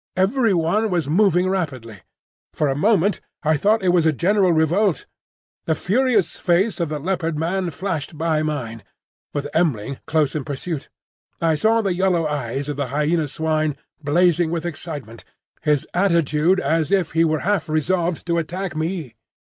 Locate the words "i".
3.43-3.55, 11.39-11.53